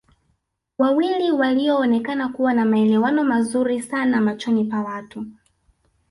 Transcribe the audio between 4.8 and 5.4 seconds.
watu